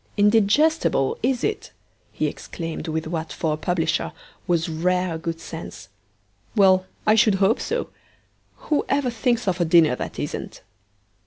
'Indigestible, 0.17 1.15
is 1.21 1.43
it?' 1.43 1.71
he 2.11 2.25
exclaimed 2.25 2.87
with 2.87 3.05
what, 3.05 3.31
for 3.31 3.53
a 3.53 3.57
publisher, 3.57 4.13
was 4.47 4.67
rare 4.67 5.15
good 5.19 5.39
sense. 5.39 5.89
'Well, 6.55 6.87
I 7.05 7.13
should 7.13 7.35
hope 7.35 7.59
so; 7.59 7.89
who 8.71 8.83
ever 8.89 9.11
thinks 9.11 9.47
of 9.47 9.61
a 9.61 9.63
dinner 9.65 9.95
that 9.95 10.17
isn't?' 10.17 10.63